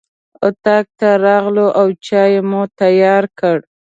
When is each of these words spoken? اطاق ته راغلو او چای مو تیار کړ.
اطاق 0.47 0.85
ته 0.99 1.09
راغلو 1.25 1.67
او 1.79 1.87
چای 2.05 2.33
مو 2.49 2.61
تیار 2.79 3.23
کړ. 3.39 3.57